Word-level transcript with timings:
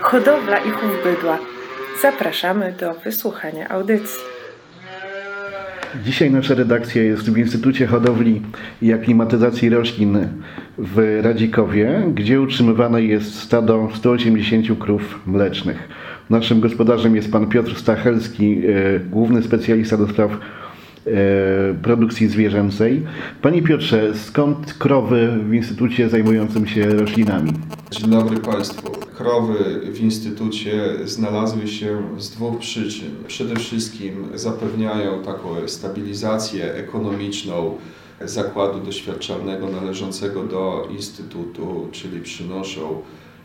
hodowla 0.00 0.58
i 0.58 0.70
chów 0.70 0.90
bydła. 1.04 1.38
Zapraszamy 2.02 2.74
do 2.80 2.94
wysłuchania 2.94 3.68
audycji. 3.68 4.22
Dzisiaj 6.04 6.30
nasza 6.30 6.54
redakcja 6.54 7.02
jest 7.02 7.30
w 7.30 7.38
Instytucie 7.38 7.86
Hodowli 7.86 8.42
i 8.82 8.92
Aklimatyzacji 8.92 9.68
Roślin 9.68 10.28
w 10.78 11.20
Radzikowie, 11.22 12.02
gdzie 12.14 12.40
utrzymywane 12.40 13.02
jest 13.02 13.38
stado 13.40 13.88
180 13.94 14.78
krów 14.78 15.20
mlecznych. 15.26 15.88
Naszym 16.30 16.60
gospodarzem 16.60 17.16
jest 17.16 17.32
pan 17.32 17.46
Piotr 17.46 17.76
Stachelski, 17.76 18.62
e, 18.66 19.00
główny 19.00 19.42
specjalista 19.42 19.96
do 19.96 20.08
spraw 20.08 20.30
produkcji 21.82 22.28
zwierzęcej. 22.28 23.02
Panie 23.42 23.62
Piotrze, 23.62 24.14
skąd 24.14 24.74
krowy 24.74 25.38
w 25.48 25.54
Instytucie 25.54 26.08
zajmującym 26.08 26.66
się 26.66 26.86
roślinami? 26.86 27.52
Dzień 27.90 28.10
dobry 28.10 28.40
Państwu. 28.40 28.90
Krowy 29.16 29.80
w 29.92 30.00
Instytucie 30.00 30.72
znalazły 31.04 31.68
się 31.68 32.02
z 32.18 32.30
dwóch 32.30 32.58
przyczyn. 32.58 33.10
Przede 33.26 33.56
wszystkim 33.56 34.28
zapewniają 34.34 35.22
taką 35.22 35.48
stabilizację 35.66 36.74
ekonomiczną 36.74 37.76
zakładu 38.20 38.80
doświadczalnego 38.80 39.68
należącego 39.68 40.44
do 40.44 40.88
Instytutu, 40.90 41.88
czyli 41.92 42.20
przynoszą 42.20 43.02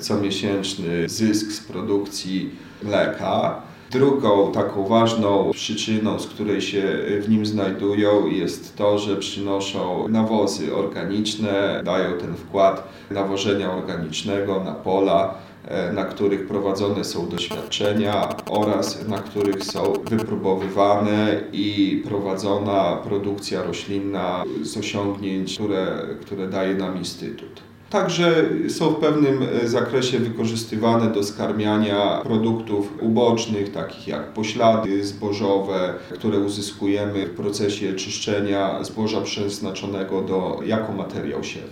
comiesięczny 0.00 1.08
zysk 1.08 1.52
z 1.52 1.60
produkcji 1.60 2.50
mleka. 2.82 3.62
Drugą 3.90 4.52
taką 4.52 4.86
ważną 4.86 5.50
przyczyną, 5.52 6.18
z 6.18 6.26
której 6.26 6.60
się 6.60 6.82
w 7.20 7.28
nim 7.28 7.46
znajdują, 7.46 8.26
jest 8.26 8.76
to, 8.76 8.98
że 8.98 9.16
przynoszą 9.16 10.08
nawozy 10.08 10.74
organiczne, 10.74 11.82
dają 11.84 12.18
ten 12.18 12.34
wkład 12.34 12.88
nawożenia 13.10 13.72
organicznego 13.72 14.64
na 14.64 14.72
pola, 14.72 15.34
e, 15.64 15.92
na 15.92 16.04
których 16.04 16.46
prowadzone 16.46 17.04
są 17.04 17.28
doświadczenia 17.28 18.28
oraz 18.50 19.08
na 19.08 19.18
których 19.18 19.64
są 19.64 19.92
wypróbowywane 20.10 21.40
i 21.52 22.02
prowadzona 22.06 22.96
produkcja 23.04 23.62
roślinna 23.62 24.44
z 24.62 24.76
osiągnięć, 24.76 25.54
które, 25.54 26.06
które 26.20 26.48
daje 26.48 26.74
nam 26.74 26.98
Instytut. 26.98 27.69
Także 27.90 28.44
są 28.68 28.90
w 28.90 28.96
pewnym 28.96 29.42
e, 29.62 29.68
zakresie 29.68 30.18
wykorzystywane 30.18 31.12
do 31.12 31.24
skarmiania 31.24 32.20
produktów 32.22 32.92
ubocznych, 33.00 33.72
takich 33.72 34.08
jak 34.08 34.32
poślady 34.32 35.04
zbożowe, 35.04 35.94
które 36.10 36.38
uzyskujemy 36.38 37.26
w 37.26 37.30
procesie 37.30 37.92
czyszczenia 37.92 38.84
zboża 38.84 39.20
przeznaczonego 39.20 40.22
do, 40.22 40.60
jako 40.64 40.92
materiał 40.92 41.44
siewny. 41.44 41.70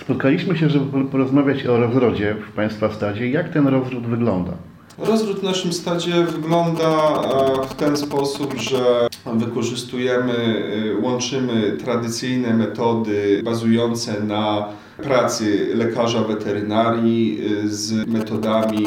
Spotkaliśmy 0.00 0.58
się, 0.58 0.70
żeby 0.70 1.04
porozmawiać 1.04 1.66
o 1.66 1.76
rozrodzie 1.76 2.36
w 2.50 2.52
Państwa 2.52 2.94
stadzie. 2.94 3.30
Jak 3.30 3.52
ten 3.52 3.68
rozród 3.68 4.06
wygląda? 4.06 4.52
Rozród 4.98 5.40
w 5.40 5.42
naszym 5.42 5.72
stadzie 5.72 6.24
wygląda 6.24 7.22
e, 7.22 7.66
w 7.68 7.74
ten 7.74 7.96
sposób, 7.96 8.54
że 8.56 9.08
wykorzystujemy, 9.34 10.62
e, 10.96 11.02
łączymy 11.02 11.76
tradycyjne 11.84 12.54
metody 12.54 13.42
bazujące 13.44 14.20
na 14.20 14.68
pracy 15.02 15.70
lekarza 15.74 16.20
weterynarii 16.20 17.40
y, 17.64 17.68
z 17.68 18.08
metodami 18.08 18.86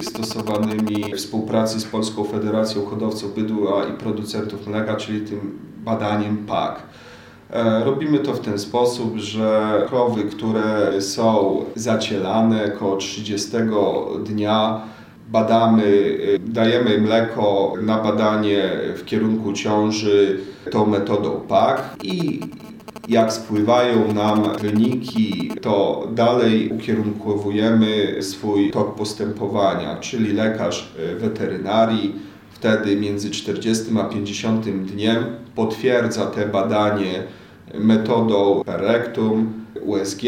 y, 0.00 0.04
stosowanymi 0.04 1.14
w 1.14 1.16
współpracy 1.16 1.80
z 1.80 1.84
Polską 1.84 2.24
Federacją 2.24 2.86
Hodowców 2.86 3.34
Bydła 3.34 3.84
i 3.84 3.92
Producentów 3.92 4.66
Mleka, 4.66 4.96
czyli 4.96 5.20
tym 5.20 5.58
badaniem 5.84 6.36
PAK. 6.36 6.82
E, 7.50 7.84
robimy 7.84 8.18
to 8.18 8.34
w 8.34 8.40
ten 8.40 8.58
sposób, 8.58 9.16
że 9.16 9.82
krowy, 9.88 10.24
które 10.24 11.02
są 11.02 11.56
zacielane 11.74 12.72
około 12.74 12.96
30 12.96 13.50
dnia, 14.24 14.80
badamy, 15.28 15.84
y, 15.84 16.40
dajemy 16.46 16.98
mleko 16.98 17.72
na 17.82 18.02
badanie 18.02 18.70
w 18.96 19.04
kierunku 19.04 19.52
ciąży 19.52 20.40
tą 20.70 20.86
metodą 20.86 21.40
PAK 21.48 21.96
i 22.02 22.40
jak 23.10 23.32
spływają 23.32 24.14
nam 24.14 24.42
wyniki, 24.60 25.50
to 25.60 26.08
dalej 26.14 26.72
ukierunkowujemy 26.72 28.16
swój 28.22 28.70
tok 28.70 28.94
postępowania, 28.94 29.96
czyli 29.96 30.32
lekarz 30.32 30.94
e, 30.98 31.14
weterynarii 31.14 32.14
wtedy 32.50 32.96
między 32.96 33.30
40 33.30 33.84
a 34.00 34.04
50 34.04 34.64
dniem 34.86 35.24
potwierdza 35.54 36.26
te 36.26 36.46
badanie 36.46 37.22
metodą 37.74 38.62
perektum, 38.66 39.52
USG 39.82 40.22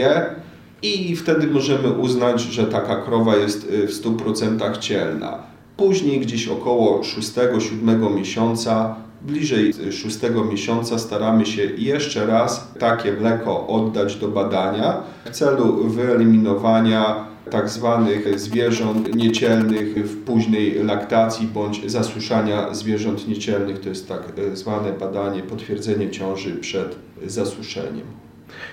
i 0.83 1.17
wtedy 1.17 1.47
możemy 1.47 1.91
uznać, 1.91 2.41
że 2.41 2.67
taka 2.67 2.97
krowa 2.97 3.37
jest 3.37 3.69
e, 3.85 3.87
w 3.87 3.91
100% 3.91 4.79
cielna. 4.79 5.39
Później 5.77 6.21
gdzieś 6.21 6.49
około 6.49 7.01
6-7 7.01 8.15
miesiąca 8.15 8.97
bliżej 9.27 9.73
szóstego 9.93 10.45
miesiąca 10.45 10.99
staramy 10.99 11.47
się 11.47 11.63
jeszcze 11.63 12.27
raz 12.27 12.73
takie 12.79 13.13
mleko 13.13 13.67
oddać 13.67 14.17
do 14.17 14.29
badania 14.29 15.03
w 15.25 15.31
celu 15.31 15.89
wyeliminowania 15.89 17.33
tak 17.51 17.69
zwanych 17.69 18.41
zwierząt 18.41 19.15
niecielnych 19.15 19.95
w 19.95 20.25
późnej 20.25 20.85
laktacji 20.85 21.47
bądź 21.47 21.91
zasuszania 21.91 22.75
zwierząt 22.75 23.29
niecielnych. 23.29 23.81
To 23.81 23.89
jest 23.89 24.09
tak 24.09 24.23
zwane 24.55 24.93
badanie, 24.93 25.43
potwierdzenie 25.43 26.11
ciąży 26.11 26.55
przed 26.55 26.97
zasuszeniem. 27.27 28.07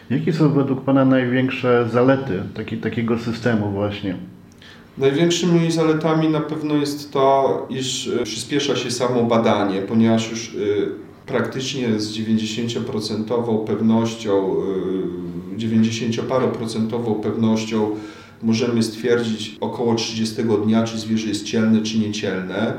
Jakie 0.09 0.33
są 0.33 0.53
według 0.53 0.81
Pana 0.81 1.05
największe 1.05 1.89
zalety 1.91 2.43
taki, 2.55 2.77
takiego 2.77 3.19
systemu 3.19 3.71
właśnie? 3.71 4.17
Największymi 4.99 5.71
zaletami 5.71 6.29
na 6.29 6.39
pewno 6.39 6.75
jest 6.75 7.11
to, 7.11 7.67
iż 7.69 8.07
e, 8.07 8.23
przyspiesza 8.23 8.75
się 8.75 8.91
samo 8.91 9.23
badanie, 9.23 9.81
ponieważ 9.81 10.31
już 10.31 10.47
e, 10.49 10.57
praktycznie 11.25 11.99
z 11.99 12.17
90% 12.17 13.65
pewnością, 13.65 14.55
90-paroprocentową 15.57 17.19
e, 17.19 17.23
pewnością 17.23 17.95
możemy 18.43 18.83
stwierdzić 18.83 19.57
około 19.61 19.95
30 19.95 20.35
dnia, 20.65 20.83
czy 20.83 20.97
zwierzę 20.99 21.27
jest 21.27 21.45
cielne, 21.45 21.81
czy 21.81 21.99
niecielne. 21.99 22.73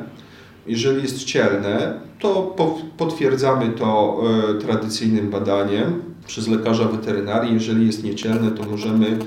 Jeżeli 0.66 1.02
jest 1.02 1.24
cielne, 1.24 2.00
to 2.18 2.56
potwierdzamy 2.96 3.68
to 3.68 4.22
tradycyjnym 4.60 5.30
badaniem 5.30 6.09
przez 6.30 6.48
lekarza 6.48 6.84
weterynarii. 6.84 7.54
Jeżeli 7.54 7.86
jest 7.86 8.04
niecielne, 8.04 8.50
to 8.50 8.62
możemy 8.70 9.06
e, 9.06 9.18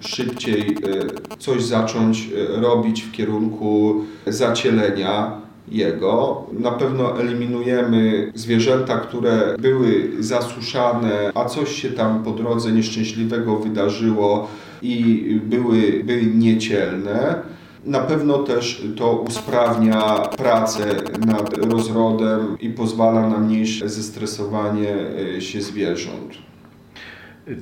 szybciej 0.00 0.60
e, 0.60 1.36
coś 1.38 1.64
zacząć 1.64 2.28
e, 2.56 2.60
robić 2.60 3.02
w 3.02 3.12
kierunku 3.12 4.04
zacielenia 4.26 5.32
jego. 5.68 6.46
Na 6.52 6.70
pewno 6.70 7.20
eliminujemy 7.20 8.32
zwierzęta, 8.34 8.98
które 8.98 9.56
były 9.58 10.10
zasuszane, 10.18 11.32
a 11.34 11.44
coś 11.44 11.82
się 11.82 11.90
tam 11.90 12.24
po 12.24 12.30
drodze 12.30 12.72
nieszczęśliwego 12.72 13.56
wydarzyło 13.56 14.48
i 14.82 15.40
były, 15.44 16.04
były 16.04 16.22
niecielne. 16.22 17.42
Na 17.88 18.00
pewno 18.00 18.38
też 18.38 18.82
to 18.96 19.12
usprawnia 19.12 20.18
pracę 20.18 20.86
nad 21.26 21.58
rozrodem 21.58 22.56
i 22.60 22.70
pozwala 22.70 23.28
na 23.28 23.38
mniejsze 23.38 23.88
zestresowanie 23.88 24.94
e, 25.36 25.40
się 25.40 25.60
zwierząt. 25.60 26.32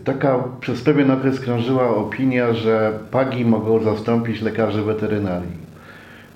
Taka 0.04 0.44
przez 0.60 0.82
pewien 0.82 1.10
okres 1.10 1.40
krążyła 1.40 1.96
opinia, 1.96 2.54
że 2.54 2.98
pagi 3.10 3.44
mogą 3.44 3.82
zastąpić 3.84 4.42
lekarzy 4.42 4.82
weterynarii. 4.82 5.66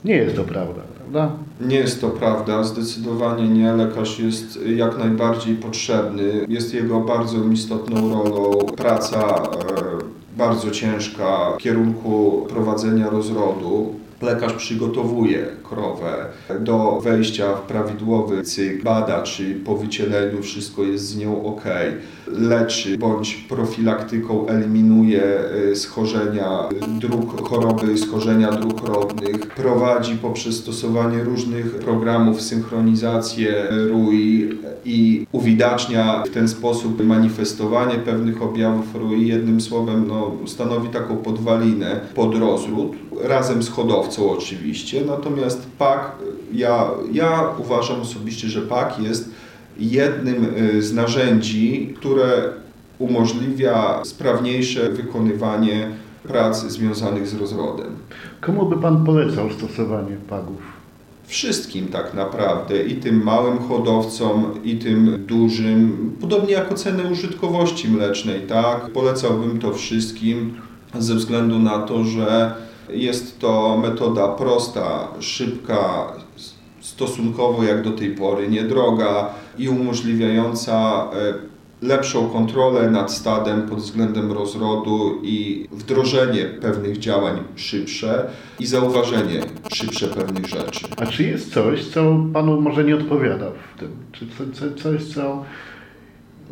Nie 0.05 0.15
jest 0.15 0.37
to 0.37 0.45
prawda, 0.45 0.81
prawda? 0.99 1.37
Nie 1.61 1.77
jest 1.77 2.01
to 2.01 2.11
prawda, 2.11 2.65
zdecydowanie 2.65 3.49
nie. 3.49 3.73
Lekarz 3.73 4.19
jest 4.19 4.59
jak 4.67 4.99
najbardziej 4.99 5.57
potrzebny. 5.57 6.47
Jest 6.49 6.75
jego 6.75 7.01
bardzo 7.01 7.45
istotną 7.45 8.09
rolą 8.11 8.51
praca 8.77 9.43
e, 9.43 9.90
bardzo 10.41 10.71
ciężka 10.71 11.53
w 11.55 11.59
kierunku 11.59 12.47
prowadzenia 12.49 13.11
rozrodu. 13.11 13.95
Lekarz 14.23 14.53
przygotowuje 14.53 15.47
krowę 15.63 16.27
do 16.61 17.01
wejścia 17.01 17.55
w 17.55 17.61
prawidłowy 17.61 18.43
cykl, 18.43 18.85
bada 18.85 19.23
czy 19.23 19.55
po 19.55 19.77
wycieleniu 19.77 20.43
wszystko 20.43 20.83
jest 20.83 21.05
z 21.05 21.17
nią 21.17 21.45
ok, 21.45 21.65
leczy 22.27 22.99
bądź 22.99 23.35
profilaktyką 23.35 24.47
eliminuje 24.47 25.23
y, 25.71 25.77
schorzenia 25.77 26.69
dróg, 27.01 27.49
choroby 27.49 27.99
schorzenia 27.99 28.53
dróg 28.53 28.89
rodnych, 28.89 29.47
prowadzi 29.47 30.15
poprzez 30.15 30.57
stosowanie 30.57 31.25
różnych 31.25 31.75
programów 31.79 32.43
synchronizację 32.43 33.67
RUI 33.71 34.51
i 34.85 35.27
uwidacznia 35.33 36.23
w 36.27 36.31
ten 36.31 36.49
sposób 36.49 37.05
manifestowanie 37.05 37.95
pewnych 37.95 38.43
objawów 38.43 38.95
RUI. 38.95 39.27
Jednym 39.27 39.61
słowem 39.61 40.09
no, 40.09 40.33
stanowi 40.47 40.89
taką 40.89 41.17
podwalinę 41.17 42.01
pod 42.15 42.35
rozród, 42.35 42.93
razem 43.23 43.63
z 43.63 43.69
hodowcą 43.69 44.10
oczywiście, 44.19 45.05
natomiast 45.05 45.67
PAK, 45.79 46.13
ja, 46.53 46.91
ja 47.13 47.49
uważam 47.59 48.01
osobiście, 48.01 48.49
że 48.49 48.63
PAK 48.63 48.99
jest 48.99 49.31
jednym 49.79 50.55
y, 50.57 50.83
z 50.83 50.93
narzędzi, 50.93 51.95
które 51.97 52.53
umożliwia 52.99 54.05
sprawniejsze 54.05 54.91
wykonywanie 54.91 55.89
prac 56.23 56.65
związanych 56.67 57.29
z 57.29 57.35
rozrodem. 57.35 57.97
Komu 58.41 58.67
by 58.67 58.77
Pan 58.77 59.05
polecał 59.05 59.51
stosowanie 59.51 60.17
pagów? 60.29 60.81
Wszystkim 61.27 61.89
tak 61.89 62.15
naprawdę, 62.15 62.83
i 62.83 62.95
tym 62.95 63.23
małym 63.23 63.59
hodowcom, 63.59 64.45
i 64.65 64.77
tym 64.77 65.25
dużym, 65.27 66.11
podobnie 66.21 66.53
jak 66.53 66.73
ocenę 66.73 67.11
użytkowości 67.11 67.89
mlecznej, 67.89 68.41
tak? 68.41 68.91
Polecałbym 68.91 69.59
to 69.59 69.73
wszystkim 69.73 70.55
ze 70.99 71.15
względu 71.15 71.59
na 71.59 71.79
to, 71.79 72.05
że 72.05 72.55
jest 72.95 73.39
to 73.39 73.79
metoda 73.83 74.29
prosta, 74.29 75.09
szybka, 75.21 76.13
stosunkowo 76.81 77.65
jak 77.65 77.83
do 77.83 77.91
tej 77.91 78.11
pory, 78.15 78.49
niedroga 78.49 79.31
i 79.59 79.69
umożliwiająca 79.69 81.09
e, 81.13 81.51
lepszą 81.83 82.29
kontrolę 82.29 82.91
nad 82.91 83.13
stadem 83.13 83.63
pod 83.63 83.79
względem 83.79 84.33
rozrodu 84.33 85.21
i 85.23 85.69
wdrożenie 85.73 86.45
pewnych 86.45 86.99
działań 86.99 87.43
szybsze 87.57 88.31
i 88.59 88.67
zauważenie 88.67 89.41
szybsze 89.73 90.09
pewnych 90.09 90.47
rzeczy. 90.47 90.87
A 90.97 91.07
czy 91.07 91.23
jest 91.23 91.53
coś, 91.55 91.85
co 91.85 92.17
Panu 92.33 92.61
może 92.61 92.85
nie 92.85 92.95
odpowiada 92.95 93.47
w 93.75 93.81
tym? 93.81 93.89
Czy 94.13 94.27
co, 94.27 94.45
co, 94.53 94.83
coś, 94.83 95.05
co 95.05 95.45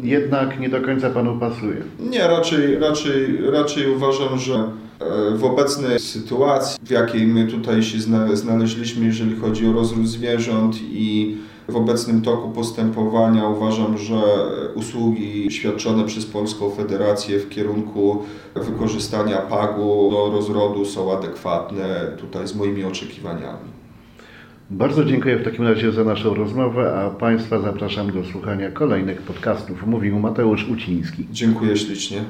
jednak 0.03 0.61
nie 0.61 0.69
do 0.69 0.81
końca 0.81 1.11
Panu 1.11 1.39
pasuje? 1.41 1.77
Nie, 2.01 2.29
raczej, 2.29 2.79
raczej, 2.79 3.39
raczej 3.51 3.91
uważam, 3.91 4.39
że 4.39 4.55
e, 4.55 5.37
w 5.37 5.45
obecnej 5.45 5.99
sytuacji, 5.99 6.79
w 6.87 6.91
jakiej 6.91 7.27
my 7.27 7.47
tutaj 7.47 7.83
się 7.83 7.99
zna- 8.01 8.37
znaleźliśmy, 8.37 9.07
jeżeli 9.07 9.37
chodzi 9.37 9.67
o 9.67 9.73
rozród 9.73 10.07
zwierząt 10.09 10.77
i 10.83 11.37
w 11.69 11.77
obecnym 11.77 12.23
toku 12.23 12.51
postępowania 12.51 13.49
uważam, 13.49 13.99
że 13.99 14.21
usługi 14.75 15.51
świadczone 15.51 16.05
przez 16.05 16.27
Polską 16.27 16.71
Federację 16.71 17.39
w 17.39 17.49
kierunku 17.49 18.23
wykorzystania 18.55 19.37
pagu 19.39 20.11
do 20.11 20.31
rozrodu 20.37 20.85
są 20.85 21.13
adekwatne 21.19 22.13
tutaj 22.21 22.49
z 22.49 22.55
moimi 22.55 22.85
oczekiwaniami. 22.85 23.69
Bardzo 24.71 25.05
dziękuję 25.05 25.37
w 25.37 25.45
takim 25.45 25.67
razie 25.67 25.93
za 25.93 26.05
naszą 26.05 26.35
rozmowę, 26.35 26.95
a 26.95 27.11
Państwa 27.11 27.61
zapraszam 27.61 28.13
do 28.13 28.25
słuchania 28.25 28.71
kolejnych 28.71 29.23
podcastów. 29.23 29.87
Mówił 29.87 30.19
Mateusz 30.19 30.69
Uciński. 30.69 31.27
Dziękuję 31.31 31.77
ślicznie. 31.77 32.25